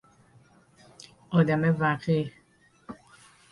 [1.29, 2.33] آدم وقیح